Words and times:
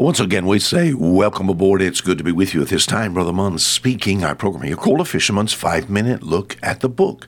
Once 0.00 0.20
again, 0.20 0.46
we 0.46 0.60
say 0.60 0.94
welcome 0.94 1.48
aboard. 1.48 1.82
It's 1.82 2.00
good 2.00 2.18
to 2.18 2.24
be 2.24 2.30
with 2.30 2.54
you 2.54 2.62
at 2.62 2.68
this 2.68 2.86
time. 2.86 3.14
Brother 3.14 3.32
Munn 3.32 3.58
speaking. 3.58 4.22
Our 4.22 4.36
program 4.36 4.62
here 4.62 4.76
called 4.76 5.00
A 5.00 5.04
Fisherman's 5.04 5.52
Five 5.52 5.90
Minute 5.90 6.22
Look 6.22 6.56
at 6.62 6.78
the 6.78 6.88
Book. 6.88 7.26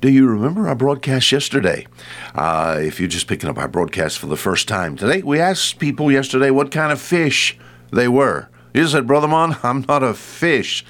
Do 0.00 0.08
you 0.08 0.28
remember 0.28 0.68
our 0.68 0.76
broadcast 0.76 1.32
yesterday? 1.32 1.84
Uh, 2.32 2.78
if 2.80 3.00
you're 3.00 3.08
just 3.08 3.26
picking 3.26 3.50
up 3.50 3.58
our 3.58 3.66
broadcast 3.66 4.20
for 4.20 4.26
the 4.28 4.36
first 4.36 4.68
time 4.68 4.96
today, 4.96 5.20
we 5.22 5.40
asked 5.40 5.80
people 5.80 6.12
yesterday 6.12 6.52
what 6.52 6.70
kind 6.70 6.92
of 6.92 7.00
fish 7.00 7.58
they 7.90 8.06
were. 8.06 8.48
You 8.74 8.86
said, 8.86 9.06
Brother 9.06 9.28
Mon, 9.28 9.56
I'm 9.62 9.84
not 9.88 10.02
a 10.02 10.14
fish. 10.14 10.84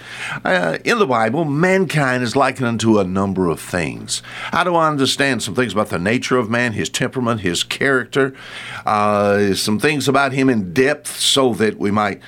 Uh, 0.45 0.79
in 0.85 0.99
the 0.99 1.07
Bible, 1.07 1.45
mankind 1.45 2.23
is 2.23 2.37
likened 2.37 2.67
unto 2.67 2.99
a 2.99 3.05
number 3.05 3.49
of 3.49 3.61
things. 3.61 4.23
How 4.53 4.65
do 4.65 4.75
I 4.75 4.89
understand 4.89 5.43
some 5.43 5.55
things 5.55 5.73
about 5.73 5.89
the 5.89 5.99
nature 5.99 6.39
of 6.39 6.49
man, 6.49 6.73
his 6.73 6.89
temperament, 6.89 7.41
his 7.41 7.65
character, 7.65 8.35
uh, 8.87 9.55
some 9.55 9.79
things 9.79 10.09
about 10.09 10.33
him 10.33 10.49
in 10.49 10.73
depth 10.73 11.17
so 11.19 11.55
that 11.55 11.79
we 11.79 11.91
might 11.91 12.21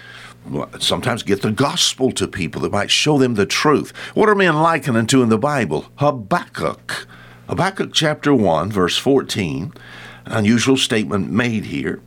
sometimes 0.78 1.22
get 1.22 1.42
the 1.42 1.50
gospel 1.50 2.12
to 2.12 2.28
people 2.28 2.60
that 2.62 2.72
might 2.72 2.90
show 2.90 3.16
them 3.16 3.34
the 3.34 3.46
truth. 3.46 3.96
What 4.14 4.28
are 4.28 4.34
men 4.34 4.56
likened 4.56 4.96
unto 4.96 5.22
in 5.22 5.28
the 5.28 5.38
Bible? 5.38 5.86
Habakkuk. 5.96 7.06
Habakkuk 7.48 7.92
chapter 7.92 8.34
1, 8.34 8.70
verse 8.70 8.98
14. 8.98 9.72
Unusual 10.26 10.76
statement 10.76 11.30
made 11.30 11.66
here. 11.66 12.00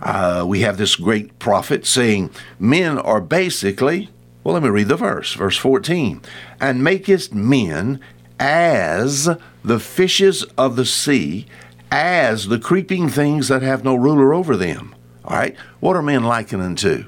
Uh, 0.00 0.44
we 0.46 0.60
have 0.60 0.78
this 0.78 0.96
great 0.96 1.38
prophet 1.38 1.86
saying, 1.86 2.30
Men 2.58 2.98
are 2.98 3.20
basically, 3.20 4.10
well, 4.44 4.54
let 4.54 4.62
me 4.62 4.68
read 4.68 4.88
the 4.88 4.96
verse, 4.96 5.34
verse 5.34 5.56
14, 5.56 6.22
and 6.60 6.84
makest 6.84 7.34
men 7.34 8.00
as 8.38 9.28
the 9.64 9.80
fishes 9.80 10.44
of 10.56 10.76
the 10.76 10.84
sea, 10.84 11.46
as 11.90 12.48
the 12.48 12.58
creeping 12.58 13.08
things 13.08 13.48
that 13.48 13.62
have 13.62 13.84
no 13.84 13.94
ruler 13.94 14.32
over 14.32 14.56
them. 14.56 14.94
All 15.24 15.36
right, 15.36 15.56
what 15.80 15.96
are 15.96 16.02
men 16.02 16.24
likened 16.24 16.62
unto? 16.62 17.06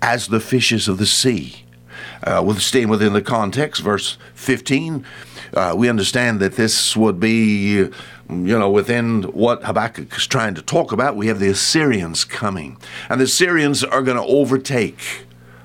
As 0.00 0.28
the 0.28 0.40
fishes 0.40 0.88
of 0.88 0.98
the 0.98 1.06
sea. 1.06 1.64
Uh, 2.22 2.42
with 2.44 2.60
staying 2.60 2.88
within 2.88 3.12
the 3.12 3.22
context, 3.22 3.82
verse 3.82 4.18
15, 4.34 5.04
uh, 5.54 5.74
we 5.76 5.88
understand 5.88 6.40
that 6.40 6.56
this 6.56 6.96
would 6.96 7.20
be 7.20 7.90
you 8.28 8.58
know, 8.58 8.70
within 8.70 9.22
what 9.22 9.64
Habakkuk 9.64 10.14
is 10.16 10.26
trying 10.26 10.54
to 10.54 10.62
talk 10.62 10.92
about, 10.92 11.16
we 11.16 11.28
have 11.28 11.38
the 11.38 11.48
Assyrians 11.48 12.24
coming. 12.24 12.76
And 13.08 13.20
the 13.20 13.24
Assyrians 13.24 13.82
are 13.82 14.02
going 14.02 14.18
to 14.18 14.22
overtake. 14.22 15.24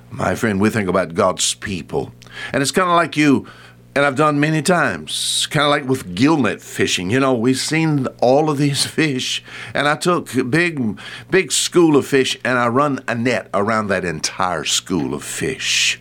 My 0.10 0.36
friend, 0.36 0.62
we 0.62 0.70
think 0.70 0.88
about 0.88 1.14
God's 1.14 1.54
people. 1.56 2.14
And 2.54 2.62
it's 2.62 2.72
kind 2.72 2.90
of 2.90 2.96
like 2.96 3.18
you, 3.18 3.48
and 3.96 4.06
I've 4.06 4.16
done 4.16 4.40
many 4.40 4.62
times, 4.62 5.48
kind 5.52 5.66
of 5.66 5.72
like 5.72 5.86
with 5.86 6.16
gillnet 6.16 6.62
fishing. 6.62 7.10
You 7.10 7.20
know, 7.20 7.34
we've 7.34 7.58
seen 7.58 8.08
all 8.22 8.50
of 8.50 8.58
these 8.58 8.86
fish, 8.88 9.44
and 9.74 9.88
I 9.88 9.96
took 9.96 10.34
a 10.36 10.44
big, 10.44 11.00
big 11.30 11.52
school 11.52 11.98
of 11.98 12.08
fish 12.08 12.38
and 12.46 12.58
I 12.58 12.68
run 12.68 13.04
a 13.08 13.16
net 13.16 13.50
around 13.54 13.88
that 13.88 14.06
entire 14.06 14.64
school 14.64 15.14
of 15.14 15.24
fish 15.24 16.00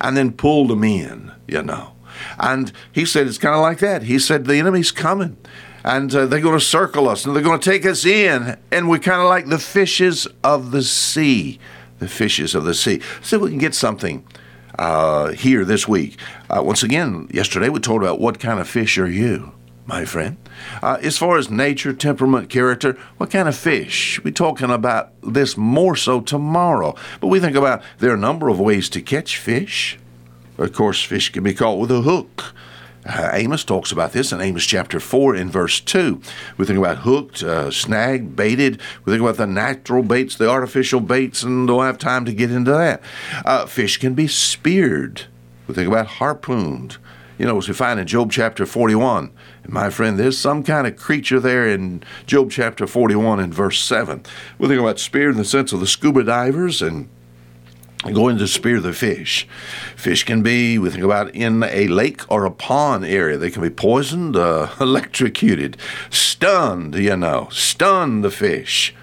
and 0.00 0.16
then 0.16 0.32
pulled 0.32 0.70
them 0.70 0.84
in, 0.84 1.32
you 1.46 1.62
know. 1.62 1.92
And 2.38 2.72
he 2.92 3.04
said 3.04 3.26
it's 3.26 3.38
kind 3.38 3.54
of 3.54 3.60
like 3.60 3.78
that. 3.78 4.04
He 4.04 4.18
said 4.18 4.44
the 4.44 4.56
enemy's 4.56 4.92
coming 4.92 5.36
and 5.84 6.14
uh, 6.14 6.26
they're 6.26 6.40
going 6.40 6.58
to 6.58 6.64
circle 6.64 7.08
us 7.08 7.26
and 7.26 7.36
they're 7.36 7.42
going 7.42 7.60
to 7.60 7.70
take 7.70 7.84
us 7.84 8.04
in, 8.04 8.56
and 8.72 8.88
we're 8.88 8.98
kind 8.98 9.20
of 9.20 9.28
like 9.28 9.46
the 9.46 9.58
fishes 9.58 10.26
of 10.42 10.70
the 10.70 10.82
sea. 10.82 11.60
The 11.98 12.08
fishes 12.08 12.54
of 12.54 12.64
the 12.64 12.74
sea. 12.74 13.00
See 13.22 13.36
if 13.36 13.42
we 13.42 13.50
can 13.50 13.58
get 13.58 13.74
something 13.74 14.26
uh, 14.78 15.28
here 15.32 15.64
this 15.64 15.86
week. 15.86 16.18
Uh, 16.50 16.62
once 16.62 16.82
again, 16.82 17.28
yesterday 17.32 17.68
we 17.68 17.80
talked 17.80 18.02
about 18.02 18.18
what 18.18 18.40
kind 18.40 18.58
of 18.58 18.68
fish 18.68 18.98
are 18.98 19.08
you, 19.08 19.53
my 19.86 20.04
friend? 20.04 20.36
Uh, 20.82 20.98
as 21.02 21.18
far 21.18 21.36
as 21.36 21.50
nature, 21.50 21.92
temperament, 21.92 22.48
character, 22.48 22.96
what 23.18 23.30
kind 23.30 23.48
of 23.48 23.56
fish? 23.56 24.20
We're 24.24 24.32
talking 24.32 24.70
about 24.70 25.12
this 25.22 25.56
more 25.56 25.96
so 25.96 26.20
tomorrow. 26.20 26.94
But 27.20 27.28
we 27.28 27.40
think 27.40 27.56
about 27.56 27.82
there 27.98 28.10
are 28.10 28.14
a 28.14 28.18
number 28.18 28.48
of 28.48 28.58
ways 28.58 28.88
to 28.90 29.02
catch 29.02 29.38
fish. 29.38 29.98
Of 30.56 30.72
course, 30.72 31.02
fish 31.02 31.30
can 31.30 31.42
be 31.42 31.54
caught 31.54 31.78
with 31.78 31.90
a 31.90 32.02
hook. 32.02 32.54
Uh, 33.06 33.30
Amos 33.34 33.64
talks 33.64 33.92
about 33.92 34.12
this 34.12 34.32
in 34.32 34.40
Amos 34.40 34.64
chapter 34.64 34.98
4 34.98 35.36
in 35.36 35.50
verse 35.50 35.78
2. 35.80 36.22
We 36.56 36.64
think 36.64 36.78
about 36.78 36.98
hooked, 36.98 37.42
uh, 37.42 37.70
snagged, 37.70 38.34
baited. 38.34 38.80
We 39.04 39.12
think 39.12 39.22
about 39.22 39.36
the 39.36 39.46
natural 39.46 40.02
baits, 40.02 40.36
the 40.36 40.48
artificial 40.48 41.00
baits, 41.00 41.42
and 41.42 41.68
don't 41.68 41.84
have 41.84 41.98
time 41.98 42.24
to 42.24 42.32
get 42.32 42.50
into 42.50 42.70
that. 42.70 43.02
Uh, 43.44 43.66
fish 43.66 43.98
can 43.98 44.14
be 44.14 44.26
speared. 44.26 45.24
We 45.66 45.74
think 45.74 45.88
about 45.88 46.06
harpooned. 46.06 46.96
You 47.36 47.46
know, 47.46 47.58
as 47.58 47.66
we 47.66 47.74
find 47.74 47.98
in 47.98 48.06
Job 48.06 48.30
chapter 48.30 48.64
41, 48.64 49.32
and 49.64 49.72
my 49.72 49.90
friend, 49.90 50.18
there's 50.18 50.38
some 50.38 50.62
kind 50.62 50.86
of 50.86 50.96
creature 50.96 51.40
there 51.40 51.68
in 51.68 52.04
Job 52.26 52.52
chapter 52.52 52.86
41 52.86 53.40
in 53.40 53.52
verse 53.52 53.80
7. 53.80 54.22
We're 54.58 54.68
thinking 54.68 54.84
about 54.84 55.00
spear 55.00 55.30
in 55.30 55.36
the 55.36 55.44
sense 55.44 55.72
of 55.72 55.80
the 55.80 55.86
scuba 55.88 56.22
divers 56.22 56.80
and 56.80 57.08
going 58.12 58.38
to 58.38 58.46
spear 58.46 58.78
the 58.78 58.92
fish. 58.92 59.48
Fish 59.96 60.22
can 60.22 60.42
be, 60.42 60.78
we 60.78 60.90
think 60.90 61.02
about 61.02 61.34
in 61.34 61.64
a 61.64 61.88
lake 61.88 62.20
or 62.30 62.44
a 62.44 62.52
pond 62.52 63.04
area, 63.04 63.36
they 63.36 63.50
can 63.50 63.62
be 63.62 63.70
poisoned, 63.70 64.36
uh, 64.36 64.68
electrocuted, 64.80 65.76
stunned, 66.10 66.94
you 66.94 67.16
know, 67.16 67.48
stun 67.50 68.20
the 68.20 68.30
fish. 68.30 68.94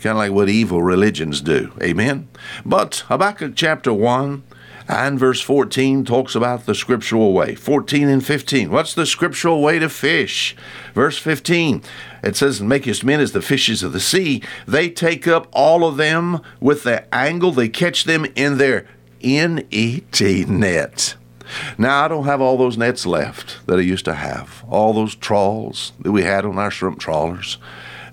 Kind 0.00 0.12
of 0.12 0.18
like 0.18 0.32
what 0.32 0.48
evil 0.48 0.82
religions 0.82 1.40
do. 1.40 1.72
Amen? 1.82 2.28
But 2.64 3.04
Habakkuk 3.08 3.54
chapter 3.56 3.92
1 3.92 4.44
and 4.88 5.18
verse 5.18 5.40
14 5.40 6.04
talks 6.04 6.34
about 6.34 6.66
the 6.66 6.74
scriptural 6.74 7.32
way. 7.32 7.54
14 7.54 8.08
and 8.08 8.24
15. 8.24 8.70
What's 8.70 8.94
the 8.94 9.06
scriptural 9.06 9.62
way 9.62 9.78
to 9.78 9.88
fish? 9.88 10.54
Verse 10.94 11.18
15 11.18 11.82
it 12.22 12.36
says, 12.36 12.60
Makest 12.60 13.04
men 13.04 13.20
as 13.20 13.32
the 13.32 13.42
fishes 13.42 13.82
of 13.82 13.92
the 13.92 14.00
sea. 14.00 14.42
They 14.66 14.88
take 14.88 15.28
up 15.28 15.46
all 15.52 15.86
of 15.86 15.96
them 15.96 16.40
with 16.60 16.82
the 16.82 17.12
angle, 17.14 17.52
they 17.52 17.68
catch 17.68 18.04
them 18.04 18.26
in 18.34 18.58
their 18.58 18.86
NET 19.22 20.20
net. 20.48 21.14
Now, 21.78 22.04
I 22.04 22.08
don't 22.08 22.24
have 22.24 22.40
all 22.40 22.56
those 22.56 22.76
nets 22.76 23.06
left 23.06 23.64
that 23.66 23.78
I 23.78 23.82
used 23.82 24.04
to 24.06 24.14
have, 24.14 24.64
all 24.68 24.92
those 24.92 25.14
trawls 25.14 25.92
that 26.00 26.10
we 26.10 26.22
had 26.22 26.44
on 26.44 26.58
our 26.58 26.72
shrimp 26.72 26.98
trawlers 26.98 27.58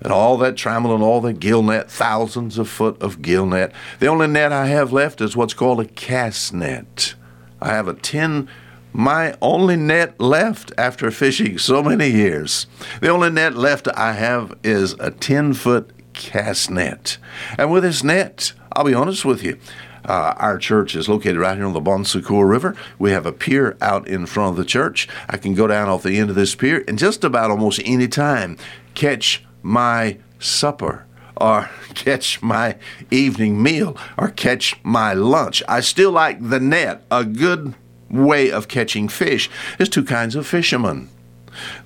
and 0.04 0.12
all 0.12 0.36
that 0.36 0.54
trammel 0.54 0.94
and 0.94 1.02
all 1.02 1.20
that 1.22 1.40
gill 1.40 1.62
net, 1.62 1.90
thousands 1.90 2.58
of 2.58 2.68
foot 2.68 3.00
of 3.02 3.22
gill 3.22 3.46
net. 3.46 3.72
The 3.98 4.06
only 4.06 4.28
net 4.28 4.52
I 4.52 4.66
have 4.66 4.92
left 4.92 5.20
is 5.20 5.34
what's 5.34 5.54
called 5.54 5.80
a 5.80 5.86
cast 5.86 6.52
net. 6.52 7.14
I 7.60 7.68
have 7.68 7.88
a 7.88 7.94
10 7.94 8.48
my 8.96 9.36
only 9.42 9.74
net 9.74 10.20
left 10.20 10.70
after 10.78 11.10
fishing 11.10 11.58
so 11.58 11.82
many 11.82 12.08
years. 12.10 12.68
The 13.00 13.08
only 13.08 13.28
net 13.28 13.56
left 13.56 13.88
I 13.96 14.12
have 14.12 14.56
is 14.62 14.92
a 15.00 15.10
10 15.10 15.54
foot 15.54 15.90
cast 16.12 16.70
net. 16.70 17.18
And 17.58 17.72
with 17.72 17.82
this 17.82 18.04
net, 18.04 18.52
I'll 18.72 18.84
be 18.84 18.94
honest 18.94 19.24
with 19.24 19.42
you, 19.42 19.58
uh, 20.04 20.34
our 20.36 20.58
church 20.58 20.94
is 20.94 21.08
located 21.08 21.38
right 21.38 21.56
here 21.56 21.66
on 21.66 21.72
the 21.72 21.80
Bon 21.80 22.04
Secour 22.04 22.46
River. 22.46 22.76
We 22.96 23.10
have 23.10 23.26
a 23.26 23.32
pier 23.32 23.76
out 23.80 24.06
in 24.06 24.26
front 24.26 24.50
of 24.50 24.56
the 24.56 24.64
church. 24.64 25.08
I 25.28 25.38
can 25.38 25.54
go 25.54 25.66
down 25.66 25.88
off 25.88 26.04
the 26.04 26.18
end 26.18 26.30
of 26.30 26.36
this 26.36 26.54
pier 26.54 26.84
and 26.86 26.96
just 26.96 27.24
about 27.24 27.50
almost 27.50 27.80
any 27.84 28.06
time 28.06 28.58
catch 28.94 29.44
my 29.64 30.18
supper 30.38 31.06
or 31.36 31.70
catch 31.94 32.40
my 32.42 32.76
evening 33.10 33.60
meal 33.62 33.96
or 34.16 34.28
catch 34.28 34.76
my 34.84 35.12
lunch. 35.14 35.62
I 35.68 35.80
still 35.80 36.12
like 36.12 36.48
the 36.48 36.60
net, 36.60 37.04
a 37.10 37.24
good 37.24 37.74
way 38.08 38.50
of 38.50 38.68
catching 38.68 39.08
fish. 39.08 39.50
There's 39.76 39.88
two 39.88 40.04
kinds 40.04 40.36
of 40.36 40.46
fishermen 40.46 41.08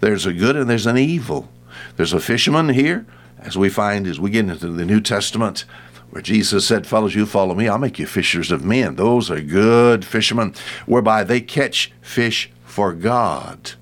there's 0.00 0.26
a 0.26 0.32
good 0.32 0.56
and 0.56 0.68
there's 0.68 0.86
an 0.86 0.96
evil. 0.96 1.48
There's 1.96 2.12
a 2.12 2.20
fisherman 2.20 2.70
here, 2.70 3.06
as 3.38 3.56
we 3.56 3.68
find 3.68 4.06
as 4.06 4.18
we 4.18 4.30
get 4.30 4.48
into 4.48 4.68
the 4.68 4.86
New 4.86 5.00
Testament, 5.00 5.64
where 6.10 6.22
Jesus 6.22 6.66
said, 6.66 6.86
Fellows, 6.86 7.14
you 7.14 7.26
follow 7.26 7.54
me, 7.54 7.68
I'll 7.68 7.78
make 7.78 7.98
you 7.98 8.06
fishers 8.06 8.50
of 8.50 8.64
men. 8.64 8.96
Those 8.96 9.30
are 9.30 9.40
good 9.40 10.04
fishermen, 10.04 10.54
whereby 10.86 11.24
they 11.24 11.40
catch 11.40 11.92
fish 12.00 12.50
for 12.64 12.92
God. 12.92 13.72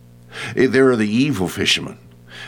Eh, 0.56 0.66
there 0.66 0.90
are 0.90 0.96
the 0.96 1.08
evil 1.08 1.48
fishermen 1.48 1.98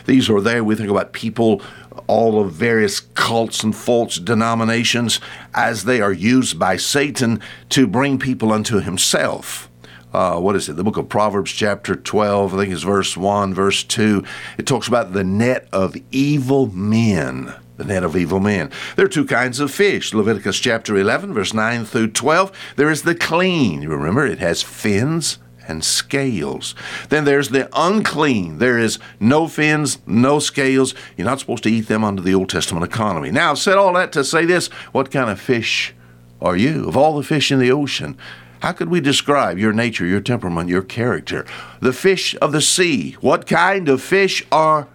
these 0.05 0.29
are 0.29 0.41
there. 0.41 0.63
We 0.63 0.75
think 0.75 0.89
about 0.89 1.13
people, 1.13 1.61
all 2.07 2.41
of 2.41 2.51
various 2.51 2.99
cults 2.99 3.63
and 3.63 3.75
false 3.75 4.17
denominations, 4.17 5.19
as 5.53 5.85
they 5.85 6.01
are 6.01 6.13
used 6.13 6.57
by 6.59 6.77
Satan 6.77 7.41
to 7.69 7.87
bring 7.87 8.19
people 8.19 8.51
unto 8.51 8.79
himself. 8.79 9.69
Uh, 10.13 10.39
what 10.39 10.55
is 10.55 10.67
it? 10.67 10.75
The 10.75 10.83
book 10.83 10.97
of 10.97 11.07
Proverbs, 11.07 11.51
chapter 11.51 11.95
12, 11.95 12.53
I 12.53 12.57
think 12.57 12.73
it's 12.73 12.81
verse 12.81 13.15
1, 13.15 13.53
verse 13.53 13.83
2. 13.83 14.23
It 14.57 14.65
talks 14.65 14.87
about 14.87 15.13
the 15.13 15.23
net 15.23 15.67
of 15.71 15.95
evil 16.11 16.67
men. 16.67 17.53
The 17.77 17.85
net 17.85 18.03
of 18.03 18.17
evil 18.17 18.39
men. 18.39 18.71
There 18.95 19.05
are 19.05 19.09
two 19.09 19.25
kinds 19.25 19.59
of 19.59 19.71
fish. 19.71 20.13
Leviticus 20.13 20.59
chapter 20.59 20.97
11, 20.97 21.33
verse 21.33 21.53
9 21.53 21.85
through 21.85 22.11
12. 22.11 22.51
There 22.75 22.89
is 22.89 23.03
the 23.03 23.15
clean. 23.15 23.83
You 23.83 23.89
remember, 23.89 24.25
it 24.25 24.39
has 24.39 24.63
fins 24.63 25.37
and 25.69 25.83
scales. 25.83 26.75
Then 27.09 27.23
there's 27.23 27.49
the 27.49 27.69
unclean. 27.73 28.57
There 28.57 28.77
is 28.77 28.99
no 29.19 29.47
fins, 29.47 29.99
no 30.05 30.39
scales. 30.39 30.93
You're 31.15 31.25
not 31.25 31.39
supposed 31.39 31.63
to 31.63 31.71
eat 31.71 31.87
them 31.87 32.03
under 32.03 32.21
the 32.21 32.33
Old 32.33 32.49
Testament 32.49 32.85
economy. 32.85 33.31
Now, 33.31 33.51
I've 33.51 33.59
said 33.59 33.77
all 33.77 33.93
that 33.93 34.11
to 34.13 34.23
say 34.23 34.45
this 34.45 34.67
what 34.91 35.11
kind 35.11 35.29
of 35.29 35.39
fish 35.39 35.93
are 36.41 36.57
you? 36.57 36.87
Of 36.87 36.97
all 36.97 37.15
the 37.15 37.23
fish 37.23 37.51
in 37.51 37.59
the 37.59 37.71
ocean, 37.71 38.17
how 38.61 38.73
could 38.73 38.89
we 38.89 38.99
describe 38.99 39.57
your 39.57 39.71
nature, 39.71 40.05
your 40.05 40.21
temperament, 40.21 40.69
your 40.69 40.81
character? 40.81 41.45
The 41.79 41.93
fish 41.93 42.35
of 42.41 42.51
the 42.51 42.61
sea. 42.61 43.13
What 43.21 43.47
kind 43.47 43.87
of 43.87 44.01
fish 44.01 44.45
are 44.51 44.87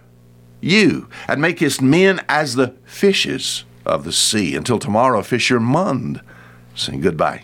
you? 0.61 1.07
And 1.27 1.41
makest 1.41 1.81
men 1.81 2.23
as 2.29 2.55
the 2.55 2.75
fishes 2.85 3.63
of 3.85 4.03
the 4.03 4.11
sea. 4.11 4.55
Until 4.55 4.77
tomorrow, 4.77 5.21
Fisher 5.23 5.59
Mund 5.59 6.21
saying 6.75 7.01
goodbye. 7.01 7.43